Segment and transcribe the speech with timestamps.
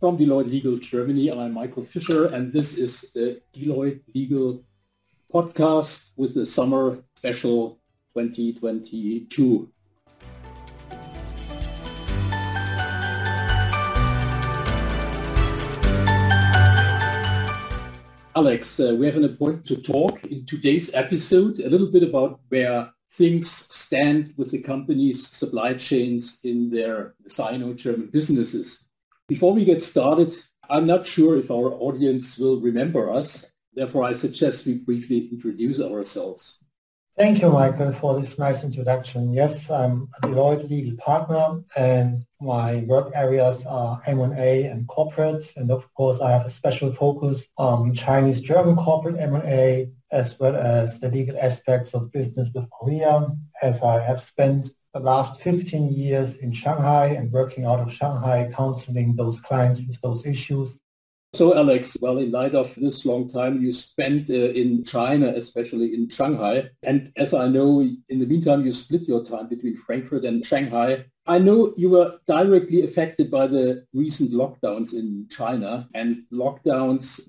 [0.00, 1.32] from Deloitte Legal Germany.
[1.32, 4.62] I'm Michael Fischer, and this is the Deloitte Legal
[5.34, 7.80] podcast with the summer special
[8.14, 9.68] 2022.
[18.36, 22.38] Alex, uh, we have an appointment to talk in today's episode a little bit about
[22.50, 28.87] where things stand with the company's supply chains in their Sino-German businesses.
[29.28, 30.34] Before we get started,
[30.70, 33.52] I'm not sure if our audience will remember us.
[33.74, 36.64] Therefore, I suggest we briefly introduce ourselves.
[37.18, 39.34] Thank you, Michael, for this nice introduction.
[39.34, 45.42] Yes, I'm a Deloitte legal partner and my work areas are M&A and corporate.
[45.56, 51.00] And of course, I have a special focus on Chinese-German corporate M&A as well as
[51.00, 53.26] the legal aspects of business with Korea
[53.60, 54.68] as I have spent
[54.98, 60.00] the last 15 years in Shanghai and working out of Shanghai, counseling those clients with
[60.00, 60.80] those issues.
[61.34, 65.94] So Alex, well, in light of this long time you spent uh, in China, especially
[65.94, 70.24] in Shanghai, and as I know, in the meantime, you split your time between Frankfurt
[70.24, 71.04] and Shanghai.
[71.26, 77.20] I know you were directly affected by the recent lockdowns in China and lockdowns,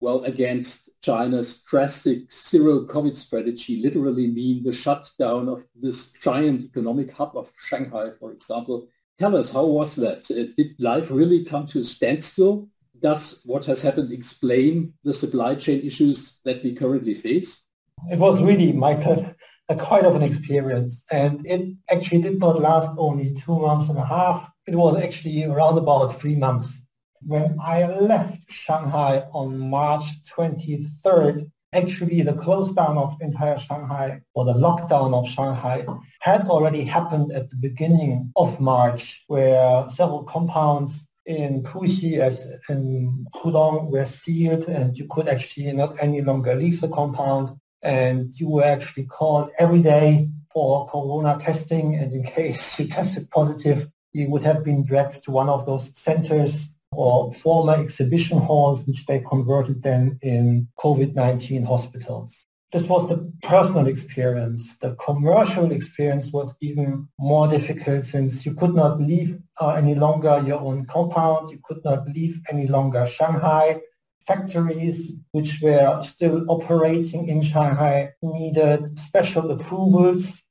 [0.00, 7.10] well, against China's drastic zero COVID strategy literally mean the shutdown of this giant economic
[7.12, 8.88] hub of Shanghai, for example.
[9.18, 10.30] Tell us, how was that?
[10.30, 12.68] Uh, did life really come to a standstill?
[13.02, 17.64] does what has happened explain the supply chain issues that we currently face?
[18.10, 19.34] It was really, Michael,
[19.68, 21.02] a quite of an experience.
[21.10, 24.50] And it actually did not last only two months and a half.
[24.66, 26.82] It was actually around about three months.
[27.22, 30.04] When I left Shanghai on March
[30.36, 35.84] 23rd, actually the close down of entire Shanghai or the lockdown of Shanghai
[36.20, 43.26] had already happened at the beginning of March where several compounds in Puxi as in
[43.34, 47.58] Pudong were sealed and you could actually not any longer leave the compound.
[47.82, 51.94] And you were actually called every day for corona testing.
[51.96, 55.90] And in case you tested positive you would have been dragged to one of those
[55.98, 62.46] centers or former exhibition halls which they converted then in COVID-19 hospitals.
[62.72, 64.76] This was the personal experience.
[64.78, 70.42] The commercial experience was even more difficult since you could not leave uh, any longer
[70.44, 71.50] your own compound.
[71.50, 73.80] You could not leave any longer Shanghai.
[74.26, 80.42] Factories which were still operating in Shanghai needed special approvals.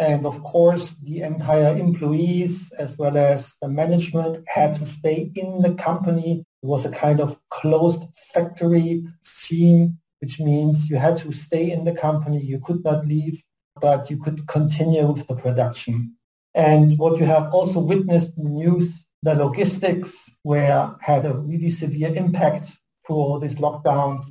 [0.00, 5.62] And of course, the entire employees as well as the management had to stay in
[5.62, 6.44] the company.
[6.62, 8.02] It was a kind of closed
[8.32, 13.42] factory scene which means you had to stay in the company, you could not leave,
[13.80, 16.14] but you could continue with the production.
[16.54, 21.70] And what you have also witnessed in the news, the logistics where had a really
[21.70, 22.70] severe impact
[23.06, 24.22] for these lockdowns.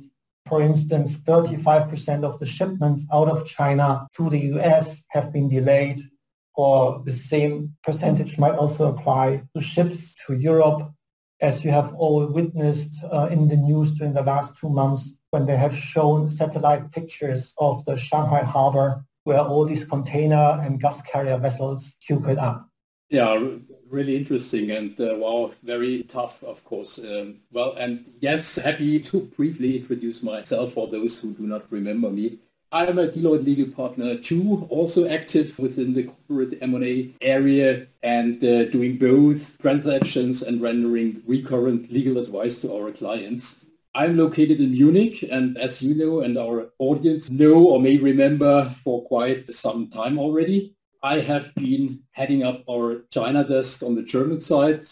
[0.50, 6.00] For instance, 35% of the shipments out of China to the US have been delayed,
[6.56, 10.90] or the same percentage might also apply to ships to Europe,
[11.40, 15.46] as you have all witnessed uh, in the news during the last two months when
[15.46, 21.00] they have shown satellite pictures of the Shanghai harbor where all these container and gas
[21.02, 22.68] carrier vessels queued up.
[23.08, 23.38] Yeah,
[23.90, 26.98] really interesting and uh, wow, very tough, of course.
[26.98, 32.10] Um, well, and yes, happy to briefly introduce myself for those who do not remember
[32.10, 32.38] me.
[32.72, 38.42] I am a Deloitte legal partner too, also active within the corporate M&A area and
[38.44, 43.66] uh, doing both transactions and rendering recurrent legal advice to our clients.
[43.96, 48.72] I'm located in Munich, and as you know and our audience know or may remember
[48.84, 54.02] for quite some time already, I have been heading up our China desk on the
[54.02, 54.86] German side,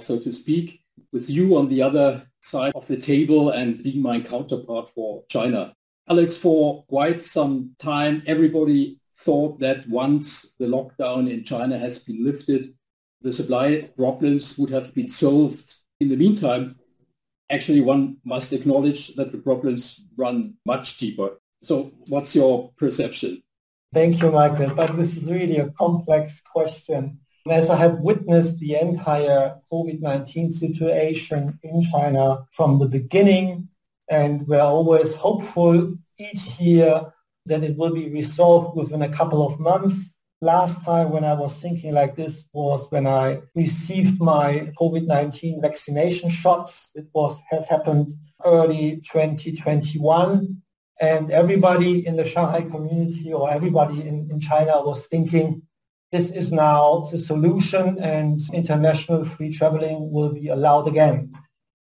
[0.00, 0.80] so to speak,
[1.10, 5.74] with you on the other side of the table and being my counterpart for China.
[6.10, 12.22] Alex, for quite some time, everybody thought that once the lockdown in China has been
[12.22, 12.74] lifted,
[13.22, 15.76] the supply problems would have been solved.
[16.00, 16.76] In the meantime,
[17.48, 21.38] actually one must acknowledge that the problems run much deeper.
[21.62, 23.42] So what's your perception?
[23.94, 24.74] Thank you, Michael.
[24.74, 27.20] But this is really a complex question.
[27.48, 33.68] As I have witnessed the entire COVID-19 situation in China from the beginning,
[34.10, 37.12] and we're always hopeful each year
[37.46, 41.56] that it will be resolved within a couple of months last time when I was
[41.60, 46.90] thinking like this was when I received my COVID-19 vaccination shots.
[46.96, 48.12] It was has happened
[48.44, 50.62] early 2021
[51.00, 55.62] and everybody in the Shanghai community or everybody in, in China was thinking
[56.12, 61.32] this is now the solution and international free traveling will be allowed again.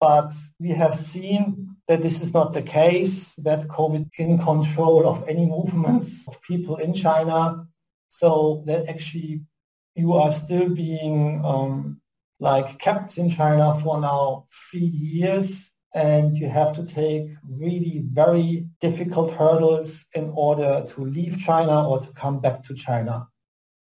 [0.02, 5.28] but we have seen that this is not the case, that COVID in control of
[5.28, 7.68] any movements of people in China.
[8.08, 9.42] So that actually
[9.94, 12.00] you are still being um,
[12.40, 18.66] like kept in China for now three years and you have to take really very
[18.80, 23.26] difficult hurdles in order to leave China or to come back to China.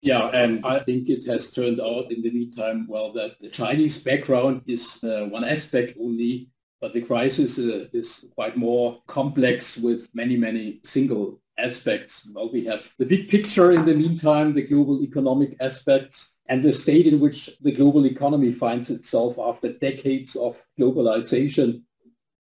[0.01, 4.03] Yeah, and I think it has turned out in the meantime, well, that the Chinese
[4.03, 6.49] background is uh, one aspect only,
[6.79, 12.27] but the crisis uh, is quite more complex with many, many single aspects.
[12.33, 16.73] Well, we have the big picture in the meantime, the global economic aspects, and the
[16.73, 21.83] state in which the global economy finds itself after decades of globalization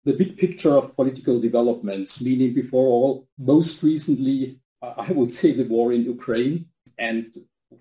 [0.08, 5.69] the big picture of political developments, meaning before all, most recently, I would say the
[5.69, 6.64] war in Ukraine,
[6.99, 7.26] and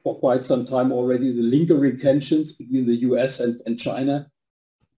[0.03, 4.29] for quite some time already the lingering tensions between the US and, and China.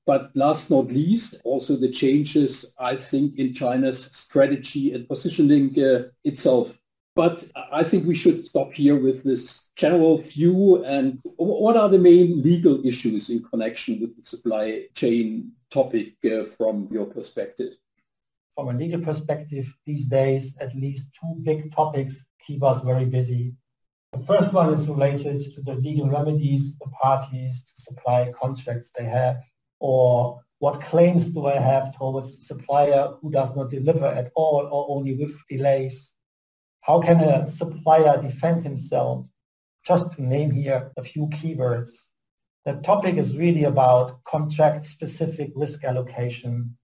[0.08, 6.06] But last not least, also the changes, I think, in China's strategy and positioning uh,
[6.24, 6.79] itself.
[7.19, 7.44] But
[7.74, 12.42] I think we should stop here with this general view and what are the main
[12.42, 17.71] legal issues in connection with the supply chain topic uh, from your perspective?
[18.56, 23.54] From a legal perspective, these days, at least two big topics keep us very busy.
[24.13, 29.04] The first one is related to the legal remedies the parties to supply contracts they
[29.04, 29.42] have,
[29.81, 34.69] or what claims do I have towards the supplier who does not deliver at all
[34.72, 36.13] or only with delays?
[36.89, 39.27] How can a supplier defend himself?
[39.86, 41.91] Just to name here a few keywords.
[42.65, 46.75] The topic is really about contract-specific risk allocation.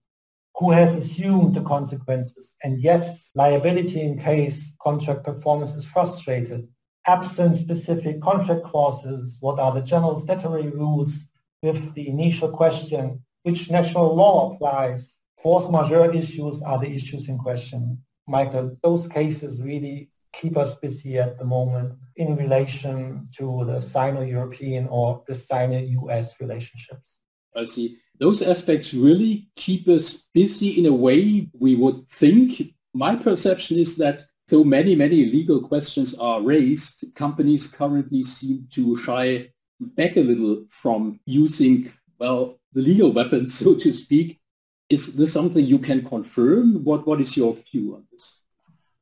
[0.58, 2.54] Who has assumed the consequences?
[2.62, 6.68] And yes, liability in case contract performance is frustrated.
[7.08, 11.26] Absent specific contract clauses, what are the general statutory rules
[11.64, 15.18] with the initial question, which national law applies?
[15.42, 18.04] Force majeure issues are the issues in question.
[18.26, 24.88] Michael, those cases really keep us busy at the moment in relation to the Sino-European
[24.88, 27.20] or the Sino-US relationships.
[27.54, 27.98] I see.
[28.18, 32.74] Those aspects really keep us busy in a way we would think.
[32.94, 38.96] My perception is that so many, many legal questions are raised, companies currently seem to
[38.98, 39.50] shy
[39.80, 44.40] back a little from using, well, the legal weapons, so to speak.
[44.88, 46.84] Is this something you can confirm?
[46.84, 48.40] What, what is your view on this?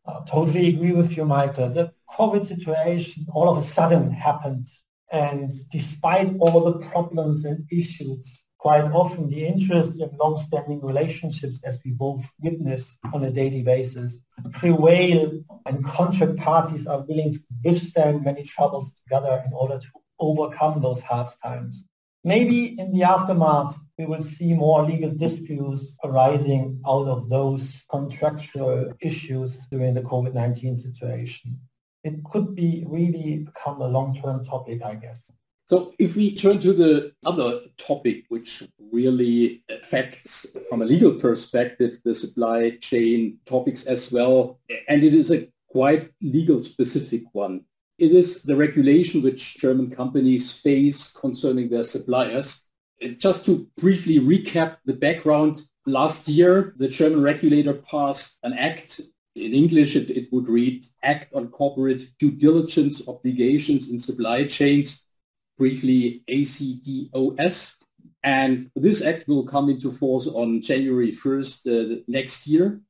[0.07, 1.69] I totally agree with you, Michael.
[1.69, 4.69] The COVID situation all of a sudden happened.
[5.13, 11.79] And despite all the problems and issues, quite often the interest in long-standing relationships, as
[11.85, 14.23] we both witness on a daily basis,
[14.53, 19.89] prevail and contract parties are willing to withstand many troubles together in order to
[20.19, 21.85] overcome those hard times.
[22.25, 28.93] Maybe in the aftermath, we will see more legal disputes arising out of those contractual
[29.01, 31.59] issues during the COVID-19 situation.
[32.03, 35.31] It could be really become a long-term topic, I guess.
[35.67, 42.01] So if we turn to the other topic, which really affects from a legal perspective
[42.05, 44.59] the supply chain topics as well,
[44.89, 47.63] and it is a quite legal specific one.
[47.99, 52.64] It is the regulation which German companies face concerning their suppliers
[53.19, 59.01] just to briefly recap the background, last year the German regulator passed an act.
[59.35, 65.05] In English, it, it would read Act on Corporate Due Diligence Obligations in Supply Chains,
[65.59, 67.77] briefly ACDOS.
[68.23, 72.81] And this act will come into force on January 1st uh, next year.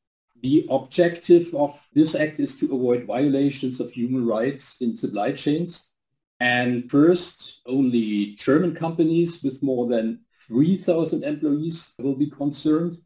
[0.43, 5.94] The objective of this act is to avoid violations of human rights in supply chains
[6.41, 12.97] and first, only German companies with more than 3,000 employees will be concerned.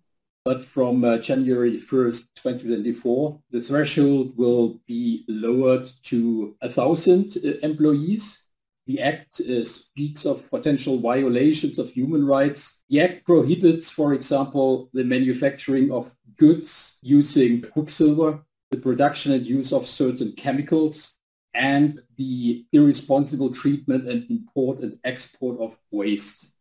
[0.44, 8.49] But from uh, January 1st, 2024, the threshold will be lowered to 1,000 uh, employees.
[8.87, 12.82] The Act uh, speaks of potential violations of human rights.
[12.88, 19.73] The Act prohibits, for example, the manufacturing of goods using quicksilver, the production and use
[19.75, 21.18] of certain chemicals,
[21.52, 26.52] and the irresponsible treatment and import and export of waste.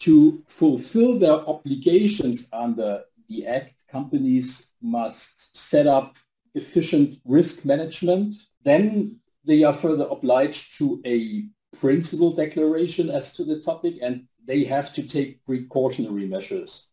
[0.00, 6.16] To fulfill their obligations under the Act, companies must set up
[6.54, 8.34] efficient risk management.
[8.64, 11.44] Then they are further obliged to a
[11.78, 16.88] principle declaration as to the topic and they have to take precautionary measures.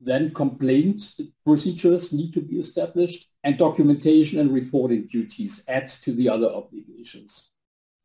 [0.00, 6.28] Then complaint procedures need to be established and documentation and reporting duties add to the
[6.28, 7.52] other obligations.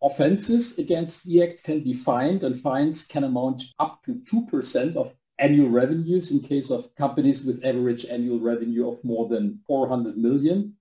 [0.01, 5.13] Offenses against the Act can be fined and fines can amount up to 2% of
[5.37, 10.75] annual revenues in case of companies with average annual revenue of more than 400 million.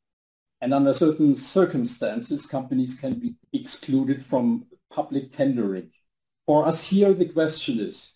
[0.61, 5.90] And under certain circumstances, companies can be excluded from public tendering.
[6.47, 8.14] For us here, the question is,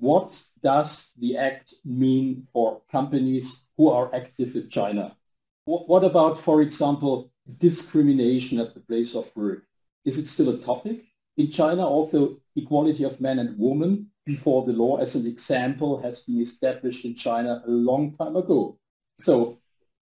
[0.00, 5.16] what does the act mean for companies who are active in China?
[5.64, 9.64] What about, for example, discrimination at the place of work?
[10.04, 11.04] Is it still a topic?
[11.36, 16.24] In China, also equality of men and women before the law, as an example, has
[16.24, 18.78] been established in China a long time ago.
[19.20, 19.58] So,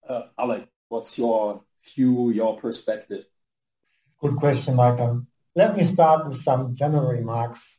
[0.09, 1.63] uh, Alec, what's your
[1.95, 3.25] view, your perspective?
[4.21, 5.27] Good question, Michael.
[5.55, 7.79] Let me start with some general remarks.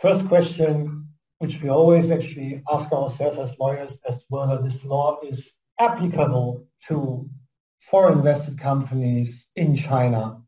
[0.00, 1.03] First question,
[1.44, 6.66] which we always actually ask ourselves as lawyers as to whether this law is applicable
[6.88, 7.28] to
[7.82, 10.40] foreign invested companies in China.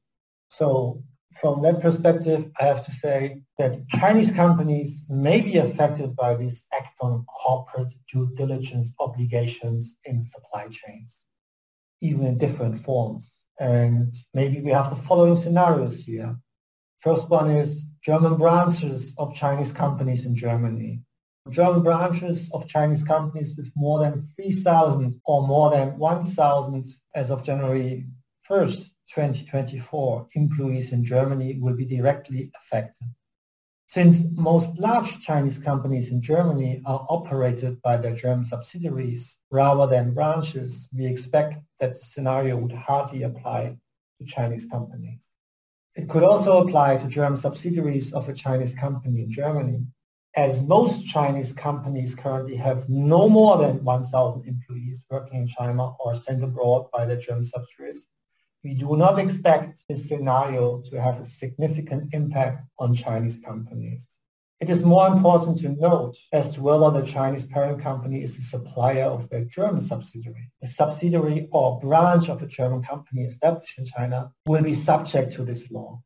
[0.48, 1.02] So
[1.38, 6.62] from that perspective, I have to say that Chinese companies may be affected by this
[6.72, 11.24] act on corporate due diligence obligations in supply chains,
[12.00, 13.34] even in different forms.
[13.60, 16.38] And maybe we have the following scenarios here.
[17.00, 21.02] First one is German branches of Chinese companies in Germany.
[21.50, 26.84] German branches of Chinese companies with more than 3,000 or more than 1,000
[27.16, 28.06] as of January
[28.48, 33.08] 1st, 2024 employees in Germany will be directly affected.
[33.88, 40.14] Since most large Chinese companies in Germany are operated by their German subsidiaries rather than
[40.14, 43.76] branches, we expect that the scenario would hardly apply
[44.20, 45.28] to Chinese companies.
[45.96, 49.86] It could also apply to German subsidiaries of a Chinese company in Germany,
[50.36, 56.14] as most Chinese companies currently have no more than 1,000 employees working in China or
[56.14, 58.06] sent abroad by their German subsidiaries
[58.66, 64.15] we do not expect this scenario to have a significant impact on Chinese companies.
[64.58, 68.42] It is more important to note as to whether the Chinese parent company is a
[68.42, 70.50] supplier of their German subsidiary.
[70.62, 75.44] A subsidiary or branch of a German company established in China will be subject to
[75.44, 76.00] this law.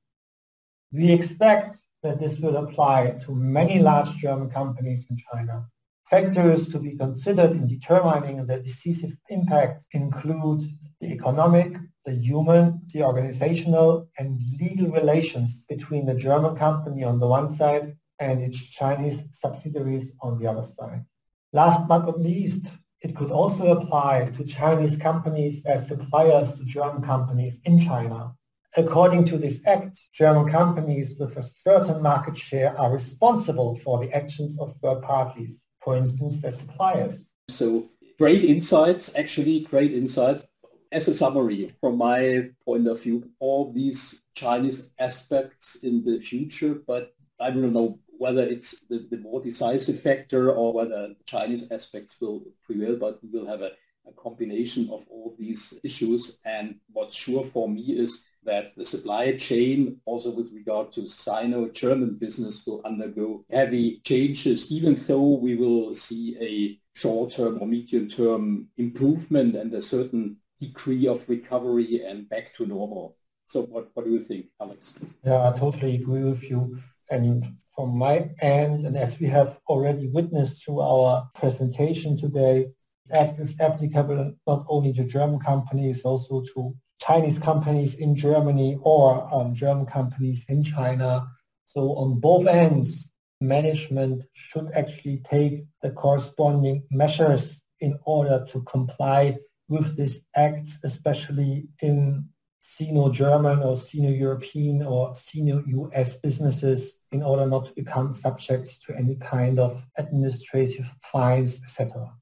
[0.90, 5.66] We expect that this will apply to many large German companies in China.
[6.10, 10.62] Factors to be considered in determining the decisive impact include
[11.00, 17.28] the economic, the human, the organizational and legal relations between the German company on the
[17.28, 21.04] one side and its Chinese subsidiaries on the other side.
[21.52, 22.70] Last but not least,
[23.02, 28.32] it could also apply to Chinese companies as suppliers to German companies in China.
[28.76, 34.14] According to this act, German companies with a certain market share are responsible for the
[34.14, 37.32] actions of third parties, for instance, their suppliers.
[37.48, 40.44] So great insights, actually great insights
[40.92, 46.82] as a summary, from my point of view, all these Chinese aspects in the future,
[46.86, 52.20] but I don't know whether it's the, the more decisive factor or whether Chinese aspects
[52.20, 53.72] will prevail, but we will have a,
[54.06, 56.38] a combination of all these issues.
[56.44, 62.18] And what's sure for me is that the supply chain, also with regard to Sino-German
[62.20, 69.56] business, will undergo heavy changes, even though we will see a short-term or medium-term improvement
[69.56, 73.16] and a certain degree of recovery and back to normal.
[73.46, 74.98] So what, what do you think, Alex?
[75.24, 76.82] Yeah, I totally agree with you.
[77.10, 82.68] And from my end, and as we have already witnessed through our presentation today,
[83.04, 88.78] this Act is applicable not only to German companies, also to Chinese companies in Germany
[88.82, 91.26] or um, German companies in China.
[91.64, 99.38] So on both ends, management should actually take the corresponding measures in order to comply
[99.68, 102.28] with this act, especially in
[102.60, 109.58] Sino-German or Sino-European or Sino-US businesses in order not to become subject to any kind
[109.58, 112.12] of administrative fines, etc.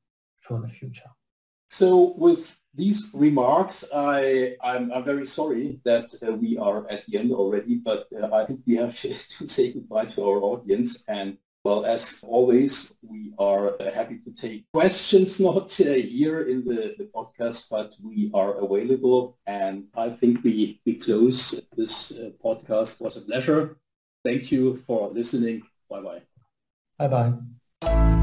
[0.40, 1.10] for the future.
[1.68, 7.18] So with these remarks, I, I'm, I'm very sorry that uh, we are at the
[7.18, 11.36] end already, but uh, I think we have to say goodbye to our audience and
[11.68, 15.84] well, as always, we are uh, happy to take questions, not uh,
[16.16, 19.36] here in the, the podcast, but we are available.
[19.46, 23.00] And I think we, we close this uh, podcast.
[23.00, 23.76] It was a pleasure.
[24.24, 25.60] Thank you for listening.
[25.90, 26.22] Bye-bye.
[26.98, 28.17] Bye-bye.